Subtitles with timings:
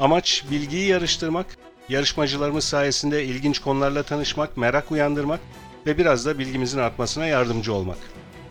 [0.00, 1.46] Amaç bilgiyi yarıştırmak,
[1.88, 5.40] yarışmacılarımız sayesinde ilginç konularla tanışmak, merak uyandırmak
[5.86, 7.98] ve biraz da bilgimizin artmasına yardımcı olmak.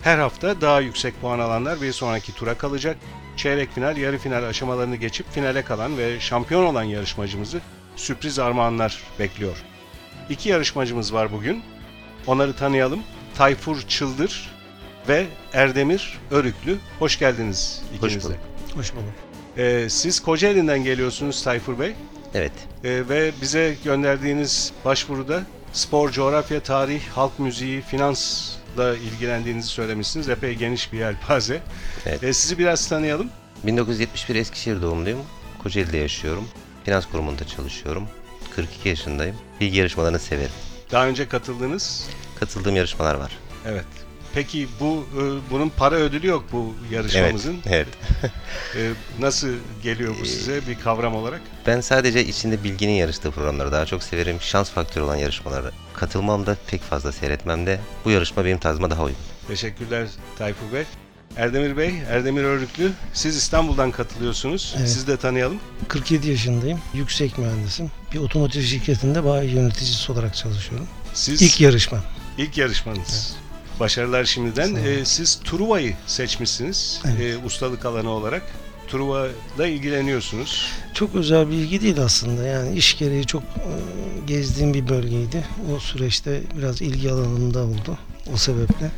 [0.02, 2.98] Her hafta daha yüksek puan alanlar bir sonraki tura kalacak.
[3.38, 7.62] Çeyrek final, yarı final aşamalarını geçip finale kalan ve şampiyon olan yarışmacımızı
[7.96, 9.58] sürpriz armağanlar bekliyor.
[10.30, 11.64] İki yarışmacımız var bugün.
[12.28, 13.00] Onları tanıyalım.
[13.38, 14.52] Tayfur Çıldır
[15.08, 16.78] ve Erdemir Örüklü.
[17.00, 18.28] Hoş geldiniz Hoş ikiniz de.
[18.28, 18.40] bulduk.
[18.76, 19.29] Hoş bulduk.
[19.60, 21.96] Ee, siz Kocaeli'nden geliyorsunuz Tayfur Bey.
[22.34, 22.52] Evet.
[22.84, 25.44] Ee, ve bize gönderdiğiniz başvuruda
[25.74, 30.30] spor, coğrafya, tarih, halk müziği, finansla ilgilendiğinizi söylemişsiniz.
[30.30, 31.62] Epey geniş bir yelpaze.
[32.06, 32.24] Evet.
[32.24, 33.30] Ee, sizi biraz tanıyalım.
[33.64, 35.20] 1971 Eskişehir doğumluyum.
[35.64, 36.48] Kocaeli'de yaşıyorum.
[36.86, 38.08] Finans kurumunda çalışıyorum.
[38.56, 39.36] 42 yaşındayım.
[39.62, 40.52] Bilgi yarışmalarını severim.
[40.92, 42.10] Daha önce katıldınız.
[42.40, 43.38] Katıldığım yarışmalar var.
[43.68, 43.86] Evet.
[44.34, 47.58] Peki bu e, bunun para ödülü yok bu yarışmamızın.
[47.66, 47.88] Evet.
[48.22, 48.32] evet.
[48.76, 49.50] Ee, nasıl
[49.84, 51.42] geliyor bu size bir kavram olarak?
[51.68, 54.38] Ben sadece içinde bilginin yarıştığı programları daha çok severim.
[54.42, 59.04] Şans faktörü olan yarışmalara katılmam da pek fazla seyretmem de bu yarışma benim tarzıma daha
[59.04, 59.20] uygun.
[59.48, 60.84] Teşekkürler Tayfur Bey.
[61.38, 62.92] Erdemir Bey, Erdemir Örüklü.
[63.14, 64.76] Siz İstanbul'dan katılıyorsunuz.
[64.78, 64.90] Evet.
[64.90, 65.60] Sizi de tanıyalım.
[65.88, 66.80] 47 yaşındayım.
[66.94, 67.92] Yüksek mühendisim.
[68.14, 70.88] Bir otomotiv şirketinde bayi yöneticisi olarak çalışıyorum.
[71.14, 72.04] Siz İlk yarışma.
[72.38, 73.36] İlk yarışmanız.
[73.80, 74.76] Başarılar şimdiden.
[74.76, 77.22] Ee, siz Truva'yı seçmişsiniz Evet.
[77.22, 78.44] ee, ustalık alanı olarak.
[78.88, 80.72] Truva'da ilgileniyorsunuz.
[80.94, 82.44] Çok özel bir ilgi değil aslında.
[82.44, 83.72] Yani iş gereği çok e,
[84.28, 85.46] gezdiğim bir bölgeydi.
[85.76, 87.98] O süreçte biraz ilgi alanımda oldu.
[88.34, 88.92] O sebeple.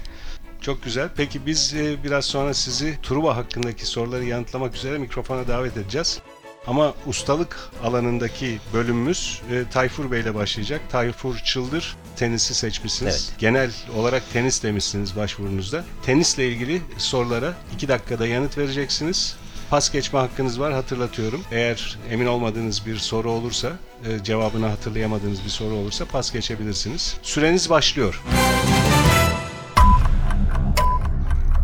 [0.61, 1.09] Çok güzel.
[1.15, 6.19] Peki biz e, biraz sonra sizi Truva hakkındaki soruları yanıtlamak üzere mikrofona davet edeceğiz.
[6.67, 10.81] Ama ustalık alanındaki bölümümüz e, Tayfur Bey ile başlayacak.
[10.89, 13.13] Tayfur Çıldır tenisi seçmişsiniz.
[13.13, 13.39] Evet.
[13.39, 15.83] Genel olarak tenis demişsiniz başvurunuzda.
[16.05, 19.35] Tenisle ilgili sorulara 2 dakikada yanıt vereceksiniz.
[19.69, 21.41] Pas geçme hakkınız var hatırlatıyorum.
[21.51, 23.71] Eğer emin olmadığınız bir soru olursa,
[24.05, 27.17] e, cevabını hatırlayamadığınız bir soru olursa pas geçebilirsiniz.
[27.23, 28.21] Süreniz başlıyor.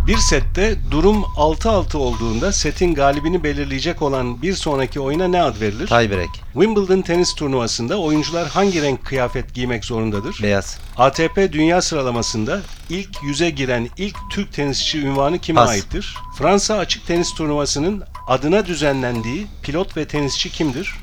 [0.07, 5.87] Bir sette durum 6-6 olduğunda setin galibini belirleyecek olan bir sonraki oyuna ne ad verilir?
[5.87, 6.29] Tiebreak.
[6.53, 10.39] Wimbledon tenis turnuvasında oyuncular hangi renk kıyafet giymek zorundadır?
[10.43, 10.77] Beyaz.
[10.97, 15.69] ATP dünya sıralamasında ilk yüze giren ilk Türk tenisçi ünvanı kime Pas.
[15.69, 16.15] aittir?
[16.37, 20.93] Fransa açık tenis turnuvasının adına düzenlendiği pilot ve tenisçi kimdir?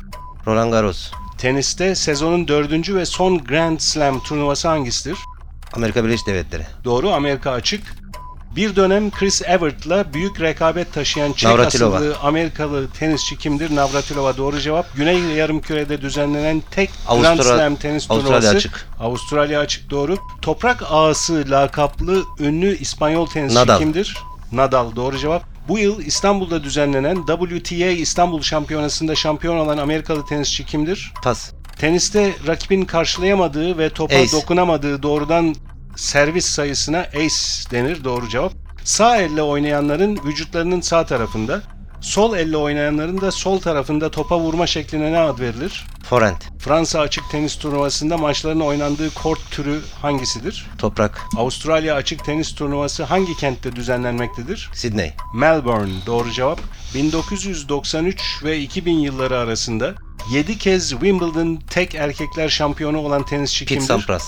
[0.47, 1.10] Roland Garros.
[1.38, 5.19] Teniste sezonun dördüncü ve son Grand Slam turnuvası hangisidir?
[5.72, 6.66] Amerika Birleşik Devletleri.
[6.84, 8.03] Doğru Amerika açık.
[8.56, 13.75] Bir dönem Chris Evert'la büyük rekabet taşıyan Çek asıllı Amerikalı tenisçi kimdir?
[13.76, 14.97] Navratilova doğru cevap.
[14.97, 18.56] Güney Yarımküre'de düzenlenen tek Grand Avustra- Slam tenis Avustralya turnuvası.
[18.56, 18.87] açık.
[19.00, 20.16] Avustralya açık doğru.
[20.43, 23.78] Toprak ağası lakaplı ünlü İspanyol tenisçi Nadal.
[23.78, 24.16] kimdir?
[24.53, 25.43] Nadal doğru cevap.
[25.69, 31.12] Bu yıl İstanbul'da düzenlenen WTA İstanbul Şampiyonası'nda şampiyon olan Amerikalı tenisçi kimdir?
[31.25, 31.50] Pas.
[31.78, 34.32] Teniste rakibin karşılayamadığı ve topa Ace.
[34.32, 35.54] dokunamadığı doğrudan
[35.97, 38.53] servis sayısına ace denir doğru cevap.
[38.84, 41.62] Sağ elle oynayanların vücutlarının sağ tarafında,
[42.00, 45.87] sol elle oynayanların da sol tarafında topa vurma şekline ne ad verilir?
[46.10, 46.43] Forehand.
[46.59, 50.66] Fransa açık tenis turnuvasında maçların oynandığı kort türü hangisidir?
[50.78, 51.21] Toprak.
[51.37, 54.71] Avustralya açık tenis turnuvası hangi kentte düzenlenmektedir?
[54.75, 55.12] Sydney.
[55.34, 56.61] Melbourne doğru cevap.
[56.94, 59.94] 1993 ve 2000 yılları arasında
[60.32, 63.88] 7 kez Wimbledon tek erkekler şampiyonu olan tenisçi Pete kimdir?
[63.88, 64.25] Sampras.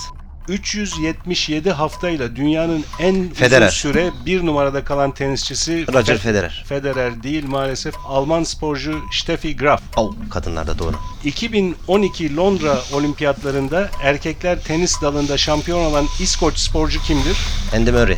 [0.47, 3.67] 377 haftayla dünyanın en Federer.
[3.67, 6.63] uzun süre bir numarada kalan tenisçisi Roger Fe- Federer.
[6.69, 9.81] Federer değil maalesef Alman sporcu Steffi Graf.
[9.97, 10.95] Oh, kadınlarda doğru.
[11.23, 17.37] 2012 Londra olimpiyatlarında erkekler tenis dalında şampiyon olan İskoç sporcu kimdir?
[17.75, 18.17] Andy Murray.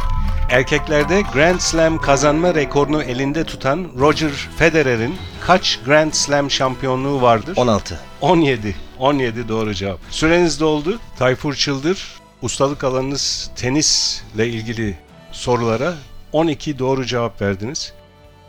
[0.50, 7.54] Erkeklerde Grand Slam kazanma rekorunu elinde tutan Roger Federer'in kaç Grand Slam şampiyonluğu vardır?
[7.58, 8.00] 16.
[8.22, 8.76] 17.
[9.00, 10.00] 17 doğru cevap.
[10.10, 11.00] Süreniz doldu.
[11.20, 12.08] Tayfur Çıldır,
[12.42, 14.98] ustalık alanınız tenisle ilgili
[15.32, 15.96] sorulara
[16.32, 17.94] 12 doğru cevap verdiniz.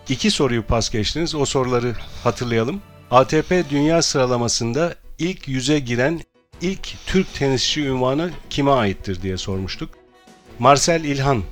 [0.08, 1.34] İki soruyu pas geçtiniz.
[1.34, 1.94] O soruları
[2.24, 2.82] hatırlayalım.
[3.10, 6.20] ATP dünya sıralamasında ilk yüze giren
[6.60, 9.90] ilk Türk tenisçi ünvanı kime aittir diye sormuştuk.
[10.58, 11.42] Marcel İlhan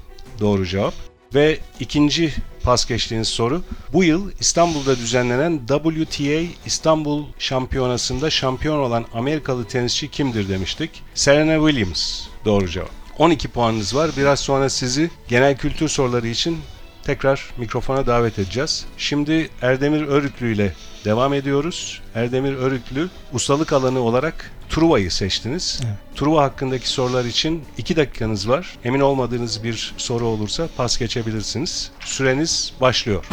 [0.41, 0.95] doğru cevap.
[1.35, 3.63] Ve ikinci pas geçtiğiniz soru.
[3.93, 11.03] Bu yıl İstanbul'da düzenlenen WTA İstanbul Şampiyonası'nda şampiyon olan Amerikalı tenisçi kimdir demiştik.
[11.15, 12.91] Serena Williams doğru cevap.
[13.19, 14.11] 12 puanınız var.
[14.17, 16.59] Biraz sonra sizi genel kültür soruları için
[17.03, 18.87] tekrar mikrofona davet edeceğiz.
[18.99, 20.73] Şimdi Erdemir Örüklü ile
[21.09, 22.01] devam ediyoruz.
[22.15, 25.81] Erdemir Örüklü ustalık alanı olarak Truva'yı seçtiniz.
[26.17, 28.79] Truva hakkındaki sorular için 2 dakikanız var.
[28.85, 31.91] Emin olmadığınız bir soru olursa pas geçebilirsiniz.
[32.01, 33.25] Süreniz başlıyor.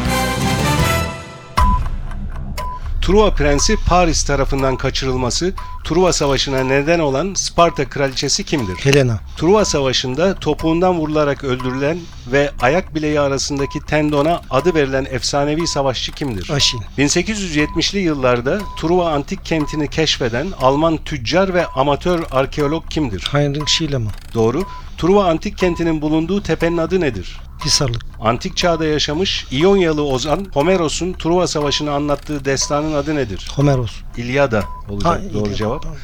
[3.06, 5.54] Truva Prensi Paris tarafından kaçırılması
[5.84, 8.74] Truva Savaşı'na neden olan Sparta kraliçesi kimdir?
[8.76, 9.20] Helena.
[9.36, 11.98] Truva Savaşı'nda topuğundan vurularak öldürülen
[12.32, 16.50] ve ayak bileği arasındaki tendona adı verilen efsanevi savaşçı kimdir?
[16.50, 16.78] Aşil.
[16.98, 23.28] 1870'li yıllarda Truva antik kentini keşfeden Alman tüccar ve amatör arkeolog kimdir?
[23.32, 24.12] Heinrich Schliemann.
[24.34, 24.62] Doğru.
[24.98, 27.40] Truva antik kentinin bulunduğu tepenin adı nedir?
[27.64, 28.02] Hisarlık.
[28.20, 33.48] Antik çağda yaşamış İyonyalı ozan Homeros'un Truva Savaşı'nı anlattığı destanın adı nedir?
[33.54, 33.92] Homeros.
[34.16, 35.82] İlyada olacak Ha, doğru İlyada, cevap.
[35.82, 35.98] tamam.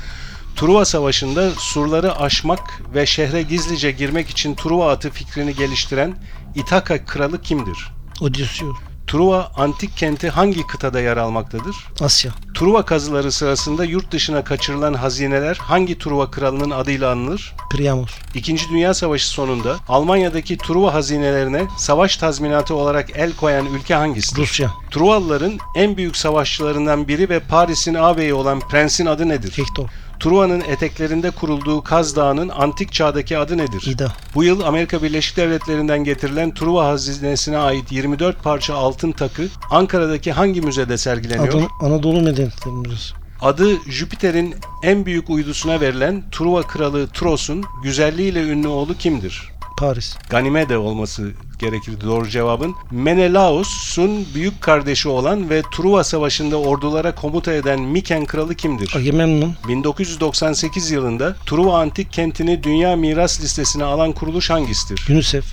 [0.57, 6.17] Truva Savaşı'nda surları aşmak ve şehre gizlice girmek için Truva atı fikrini geliştiren
[6.55, 7.79] İtaka kralı kimdir?
[8.21, 8.77] Odysseus.
[9.13, 11.77] Truva antik kenti hangi kıtada yer almaktadır?
[12.01, 12.33] Asya.
[12.55, 17.55] Truva kazıları sırasında yurt dışına kaçırılan hazineler hangi Truva kralının adıyla anılır?
[17.71, 18.11] Priamos.
[18.35, 24.43] İkinci Dünya Savaşı sonunda Almanya'daki Truva hazinelerine savaş tazminatı olarak el koyan ülke hangisidir?
[24.43, 24.71] Rusya.
[24.91, 29.53] Truvalıların en büyük savaşçılarından biri ve Paris'in ağabeyi olan prensin adı nedir?
[29.57, 29.89] Hector.
[30.23, 33.87] Truva'nın eteklerinde kurulduğu Kaz Dağı'nın antik çağdaki adı nedir?
[33.87, 34.13] İda.
[34.35, 40.61] Bu yıl Amerika Birleşik Devletleri'nden getirilen Truva hazinesine ait 24 parça altın takı Ankara'daki hangi
[40.61, 41.49] müzede sergileniyor?
[41.49, 43.15] Adana, Anadolu Medeniyetleri Müzesi.
[43.41, 49.53] Adı Jüpiter'in en büyük uydusuna verilen Truva kralı Tros'un güzelliğiyle ünlü oğlu kimdir?
[49.83, 50.17] Paris.
[50.31, 52.75] Ganimede olması gerekirdi doğru cevabın.
[52.91, 58.95] Menelaos'un büyük kardeşi olan ve Truva Savaşı'nda ordulara komuta eden Miken kralı kimdir?
[58.97, 59.55] Agamemnon.
[59.69, 65.07] 1998 yılında Truva Antik Kenti'ni Dünya Miras Listesi'ne alan kuruluş hangisidir?
[65.11, 65.45] UNICEF.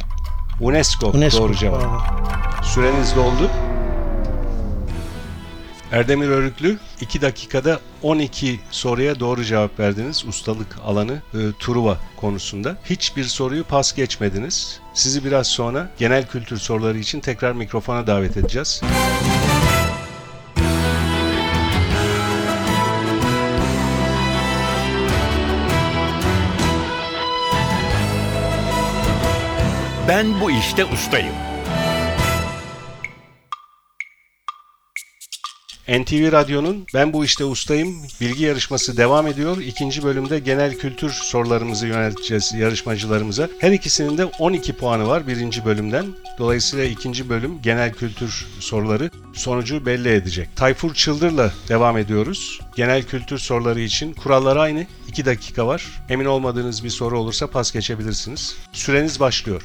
[0.61, 1.43] UNESCO, UNESCO.
[1.43, 1.83] doğru cevap.
[2.63, 3.49] Süreniz doldu.
[5.91, 10.25] Erdemir Örüklü 2 dakikada 12 soruya doğru cevap verdiniz.
[10.27, 12.77] Ustalık alanı e, Truva konusunda.
[12.85, 14.79] Hiçbir soruyu pas geçmediniz.
[14.93, 18.81] Sizi biraz sonra genel kültür soruları için tekrar mikrofona davet edeceğiz.
[30.07, 31.33] Ben bu işte ustayım.
[35.89, 39.57] NTV Radyo'nun Ben Bu İşte Ustayım bilgi yarışması devam ediyor.
[39.57, 43.49] İkinci bölümde genel kültür sorularımızı yönelteceğiz yarışmacılarımıza.
[43.59, 46.05] Her ikisinin de 12 puanı var birinci bölümden.
[46.39, 50.49] Dolayısıyla ikinci bölüm genel kültür soruları sonucu belli edecek.
[50.55, 52.59] Tayfur Çıldır'la devam ediyoruz.
[52.75, 54.85] Genel kültür soruları için kurallar aynı.
[55.07, 55.85] 2 dakika var.
[56.09, 58.55] Emin olmadığınız bir soru olursa pas geçebilirsiniz.
[58.71, 59.61] Süreniz başlıyor.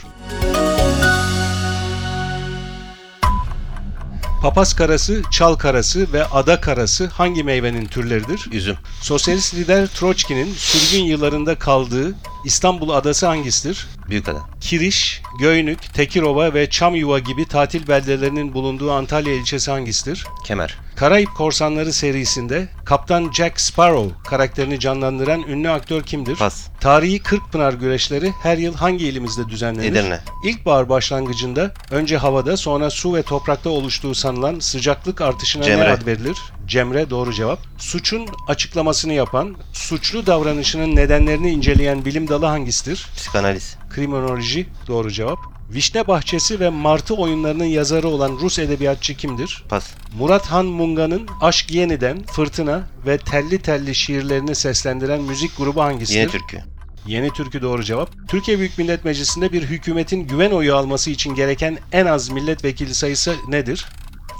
[4.45, 8.49] Papaz karası, çal karası ve ada karası hangi meyvenin türleridir?
[8.53, 8.77] Üzüm.
[9.01, 12.15] Sosyalist lider Troçki'nin sürgün yıllarında kaldığı
[12.45, 13.87] İstanbul adası hangisidir?
[14.09, 14.39] Büyükada.
[14.61, 20.25] Kiriş, Göynük, Tekirova ve Çamyuva gibi tatil beldelerinin bulunduğu Antalya ilçesi hangisidir?
[20.45, 20.79] Kemer.
[20.97, 26.37] Karayip Korsanları serisinde Kaptan Jack Sparrow karakterini canlandıran ünlü aktör kimdir?
[26.37, 26.67] Pas.
[26.81, 29.93] Tarihi Kırkpınar güreşleri her yıl hangi ilimizde düzenlenir?
[29.93, 30.21] Edirne.
[30.45, 35.93] İlkbahar başlangıcında önce havada sonra su ve toprakta oluştuğu sanılan sıcaklık artışına ne Cemre.
[35.93, 36.37] ad verilir?
[36.67, 37.59] Cemre doğru cevap.
[37.79, 43.07] Suçun açıklamasını yapan, suçlu davranışının nedenlerini inceleyen bilim dalı hangisidir?
[43.17, 43.77] Psikanaliz.
[43.91, 45.39] Kriminoloji doğru cevap.
[45.71, 49.65] Vişne Bahçesi ve Martı oyunlarının yazarı olan Rus edebiyatçı kimdir?
[49.69, 49.87] Pas.
[50.19, 56.19] Murat Han Munga'nın Aşk Yeniden, Fırtına ve Telli Telli şiirlerini seslendiren müzik grubu hangisidir?
[56.19, 56.59] Yeni türkü.
[57.07, 58.11] Yeni Türkü doğru cevap.
[58.29, 63.35] Türkiye Büyük Millet Meclisi'nde bir hükümetin güven oyu alması için gereken en az milletvekili sayısı
[63.49, 63.87] nedir?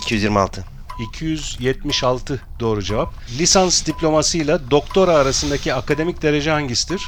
[0.03, 0.74] 226.
[0.99, 3.15] 276 doğru cevap.
[3.39, 7.03] Lisans diplomasıyla doktora arasındaki akademik derece hangisidir?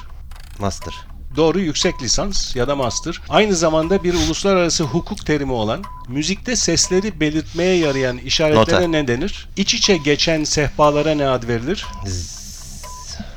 [0.59, 0.95] Master.
[1.37, 3.21] Doğru yüksek lisans ya da master.
[3.29, 8.89] Aynı zamanda bir uluslararası hukuk terimi olan, müzikte sesleri belirtmeye yarayan işaretlere Nota.
[8.89, 9.49] ne denir?
[9.57, 11.87] İç içe geçen sehpalara ne ad verilir?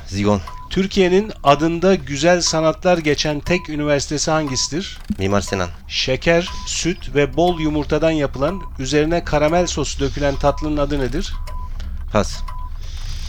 [0.08, 0.42] Zigon.
[0.70, 4.98] Türkiye'nin adında güzel sanatlar geçen tek üniversitesi hangisidir?
[5.18, 5.70] Mimar Sinan.
[5.88, 11.34] Şeker, süt ve bol yumurtadan yapılan, üzerine karamel sosu dökülen tatlının adı nedir?
[12.14, 12.40] Pas.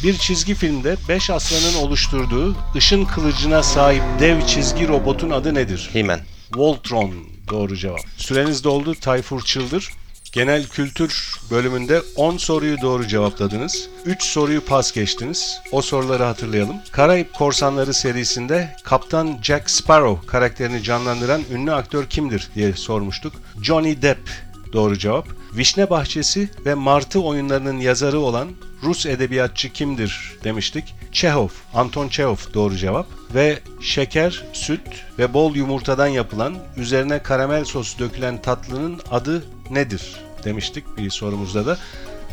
[0.03, 5.91] Bir çizgi filmde 5 aslanın oluşturduğu ışın kılıcına sahip dev çizgi robotun adı nedir?
[5.95, 6.21] Himen.
[6.55, 7.15] Voltron
[7.51, 8.01] doğru cevap.
[8.17, 9.91] Süreniz doldu Tayfur Çıldır.
[10.33, 13.89] Genel kültür bölümünde 10 soruyu doğru cevapladınız.
[14.05, 15.61] 3 soruyu pas geçtiniz.
[15.73, 16.77] O soruları hatırlayalım.
[16.93, 23.33] Karayip Korsanları serisinde Kaptan Jack Sparrow karakterini canlandıran ünlü aktör kimdir diye sormuştuk.
[23.63, 24.31] Johnny Depp
[24.73, 25.29] doğru cevap.
[25.57, 28.49] Vişne Bahçesi ve Martı oyunlarının yazarı olan
[28.83, 30.95] Rus edebiyatçı kimdir demiştik.
[31.13, 33.07] Çehov, Anton Çehov doğru cevap.
[33.35, 34.81] Ve şeker, süt
[35.19, 41.79] ve bol yumurtadan yapılan, üzerine karamel sosu dökülen tatlının adı nedir demiştik bir sorumuzda da.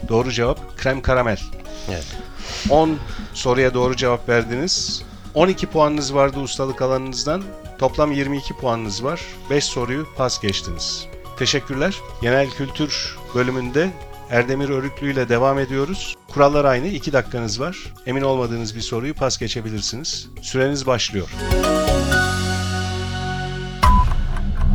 [0.10, 1.40] Doğru cevap krem karamel.
[1.90, 2.18] Evet.
[2.70, 2.98] 10
[3.34, 5.04] soruya doğru cevap verdiniz.
[5.34, 7.44] 12 puanınız vardı ustalık alanınızdan.
[7.78, 9.22] Toplam 22 puanınız var.
[9.50, 11.06] 5 soruyu pas geçtiniz.
[11.40, 11.96] Teşekkürler.
[12.22, 13.90] Genel kültür bölümünde
[14.30, 16.16] Erdemir Örüklü ile devam ediyoruz.
[16.34, 16.88] Kurallar aynı.
[16.88, 17.94] 2 dakikanız var.
[18.06, 20.28] Emin olmadığınız bir soruyu pas geçebilirsiniz.
[20.42, 21.30] Süreniz başlıyor.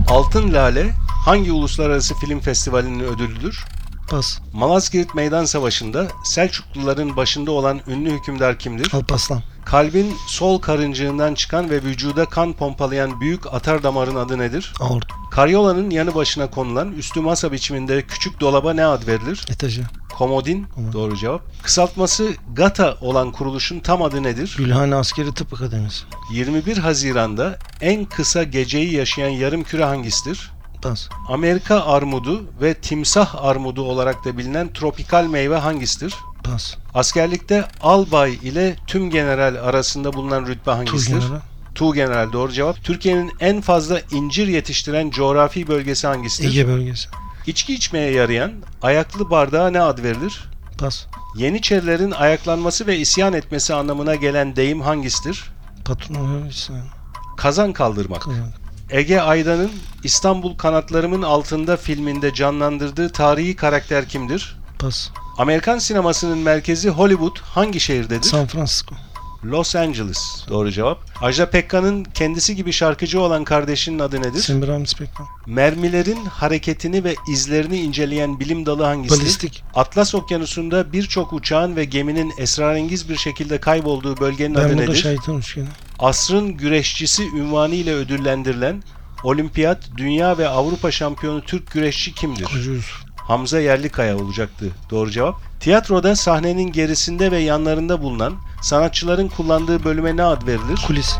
[0.09, 0.90] Altın Lale
[1.25, 3.64] hangi uluslararası film festivalinin ödülüdür?
[4.11, 4.38] Pas.
[4.52, 8.95] Malazgirt Meydan Savaşı'nda Selçukluların başında olan ünlü hükümdar kimdir?
[8.95, 9.43] Alpaslan.
[9.64, 14.73] Kalbin sol karıncığından çıkan ve vücuda kan pompalayan büyük atar damarın adı nedir?
[14.81, 15.05] Aort.
[15.31, 19.45] Karyolanın yanı başına konulan üstü masa biçiminde küçük dolaba ne ad verilir?
[19.50, 19.83] Etajı.
[20.14, 20.67] Komodin.
[20.93, 21.43] Doğru cevap.
[21.62, 24.55] Kısaltması GATA olan kuruluşun tam adı nedir?
[24.59, 26.05] Gülhane Askeri Tıp Akademisi.
[26.33, 30.50] 21 Haziran'da en kısa geceyi yaşayan yarım küre hangisidir?
[30.83, 31.09] Pas.
[31.29, 36.15] Amerika armudu ve timsah armudu olarak da bilinen tropikal meyve hangisidir?
[36.45, 36.75] Pas.
[36.95, 41.21] Askerlikte albay ile tüm general arasında bulunan rütbe hangisidir?
[41.21, 41.41] Tuğgeneral.
[41.75, 42.85] Tu general doğru cevap.
[42.85, 46.49] Türkiye'nin en fazla incir yetiştiren coğrafi bölgesi hangisidir?
[46.49, 47.09] Ege bölgesi.
[47.47, 50.49] İçki içmeye yarayan ayaklı bardağa ne ad verilir?
[50.79, 51.07] Pas.
[51.37, 55.53] Yeniçerilerin ayaklanması ve isyan etmesi anlamına gelen deyim hangisidir?
[55.85, 56.79] Patron İslam.
[57.37, 58.23] Kazan kaldırmak.
[58.23, 58.62] Kazan.
[58.91, 59.71] Ege Aydan'ın
[60.05, 64.57] İstanbul Kanatlarımın Altında filminde canlandırdığı tarihi karakter kimdir?
[64.79, 65.11] Pas.
[65.39, 68.29] Amerikan sinemasının merkezi Hollywood hangi şehirdedir?
[68.29, 68.95] San Francisco.
[69.45, 70.19] Los Angeles.
[70.49, 70.99] Doğru cevap.
[71.23, 74.41] Ajda Pekkan'ın kendisi gibi şarkıcı olan kardeşinin adı nedir?
[74.41, 75.27] Semiramis Pekkan.
[75.47, 79.21] Mermilerin hareketini ve izlerini inceleyen bilim dalı hangisidir?
[79.21, 79.65] Balistik.
[79.75, 85.03] Atlas Okyanusu'nda birçok uçağın ve geminin esrarengiz bir şekilde kaybolduğu bölgenin adı Bermuda nedir?
[85.03, 85.69] Şeytan Üçgeni.
[86.02, 88.82] Asrın güreşçisi ünvanı ile ödüllendirilen
[89.25, 92.49] Olimpiyat, Dünya ve Avrupa şampiyonu Türk güreşçi kimdir?
[92.54, 93.02] Yusuf.
[93.16, 94.71] Hamza Yerlikaya olacaktı.
[94.90, 95.40] Doğru cevap.
[95.61, 100.80] Tiyatroda sahnenin gerisinde ve yanlarında bulunan sanatçıların kullandığı bölüme ne ad verilir?
[100.87, 101.16] Kulis.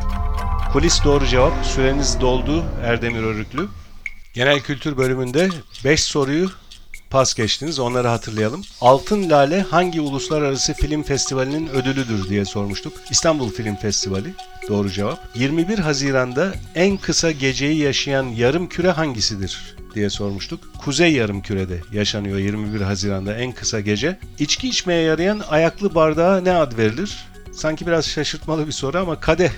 [0.73, 1.67] Kulis doğru cevap.
[1.67, 3.69] Süreniz doldu Erdemir Örüklü.
[4.35, 5.49] Genel kültür bölümünde
[5.85, 6.51] 5 soruyu
[7.13, 7.79] pas geçtiniz.
[7.79, 8.63] Onları hatırlayalım.
[8.81, 12.93] Altın Lale hangi uluslararası film festivalinin ödülüdür diye sormuştuk.
[13.11, 14.35] İstanbul Film Festivali.
[14.69, 15.19] Doğru cevap.
[15.35, 20.61] 21 Haziran'da en kısa geceyi yaşayan yarım küre hangisidir diye sormuştuk.
[20.85, 24.19] Kuzey yarım kürede yaşanıyor 21 Haziran'da en kısa gece.
[24.39, 27.25] İçki içmeye yarayan ayaklı bardağa ne ad verilir?
[27.53, 29.51] Sanki biraz şaşırtmalı bir soru ama kadeh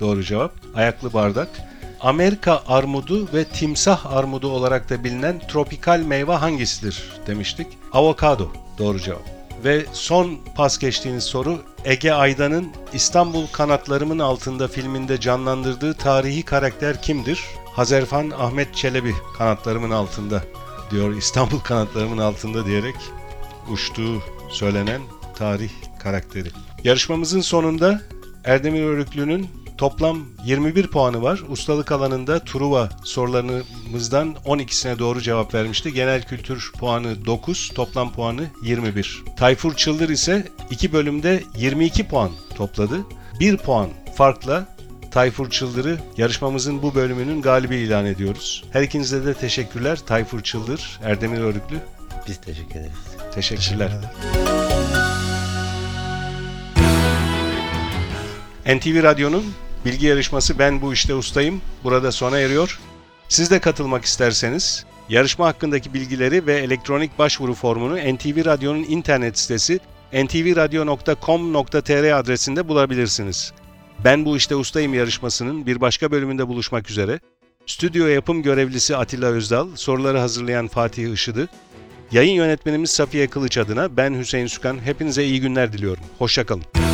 [0.00, 0.52] Doğru cevap.
[0.74, 1.48] Ayaklı bardak.
[2.00, 7.66] Amerika armudu ve timsah armudu olarak da bilinen tropikal meyve hangisidir demiştik.
[7.92, 8.48] Avokado.
[8.78, 9.22] Doğru cevap.
[9.64, 17.40] Ve son pas geçtiğiniz soru Ege Aydan'ın İstanbul Kanatlarımın Altında filminde canlandırdığı tarihi karakter kimdir?
[17.72, 20.42] Hazerfan Ahmet Çelebi kanatlarımın altında
[20.90, 22.94] diyor İstanbul kanatlarımın altında diyerek
[23.70, 25.02] uçtuğu söylenen
[25.38, 26.48] tarih karakteri.
[26.84, 28.00] Yarışmamızın sonunda
[28.44, 31.40] Erdemir Örüklü'nün toplam 21 puanı var.
[31.48, 35.92] Ustalık alanında Truva sorularımızdan 12'sine doğru cevap vermişti.
[35.92, 39.22] Genel kültür puanı 9, toplam puanı 21.
[39.36, 43.00] Tayfur Çıldır ise 2 bölümde 22 puan topladı.
[43.40, 44.74] 1 puan farkla
[45.10, 48.64] Tayfur Çıldır'ı yarışmamızın bu bölümünün galibi ilan ediyoruz.
[48.72, 49.98] Her ikinize de teşekkürler.
[50.06, 51.78] Tayfur Çıldır, Erdemir Örüklü.
[52.28, 52.92] Biz teşekkür ederiz.
[53.34, 53.90] Teşekkürler.
[53.90, 54.63] Teşekkür
[58.66, 59.44] NTV Radyo'nun
[59.84, 62.80] bilgi yarışması Ben Bu İşte Ustayım burada sona eriyor.
[63.28, 69.80] Siz de katılmak isterseniz yarışma hakkındaki bilgileri ve elektronik başvuru formunu NTV Radyo'nun internet sitesi
[70.12, 73.52] ntvradio.com.tr adresinde bulabilirsiniz.
[74.04, 77.20] Ben Bu İşte Ustayım yarışmasının bir başka bölümünde buluşmak üzere.
[77.66, 81.48] Stüdyo yapım görevlisi Atilla Özdal, soruları hazırlayan Fatih Işıdı,
[82.12, 84.78] yayın yönetmenimiz Safiye Kılıç adına ben Hüseyin Sükan.
[84.84, 86.04] Hepinize iyi günler diliyorum.
[86.18, 86.93] Hoşçakalın.